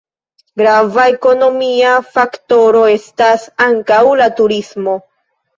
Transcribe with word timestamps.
Grava 0.61 1.03
ekonomia 1.11 1.91
faktoro 2.15 2.83
estas 2.95 3.47
ankaŭ 3.69 4.03
la 4.23 4.31
turismo. 4.41 4.99